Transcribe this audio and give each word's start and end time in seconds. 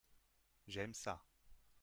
J'aime 0.65 0.95
ça. 0.95 1.21